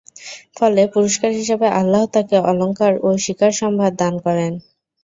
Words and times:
ফলে 0.57 0.81
পুরস্কার 0.93 1.31
হিসেবে 1.39 1.67
আল্লাহ 1.79 2.03
তাকে 2.15 2.35
অলংকার 2.49 2.93
ও 2.99 3.19
শিকার 3.23 3.51
সম্ভার 3.61 3.91
দান 4.01 4.13
করেন। 4.25 4.53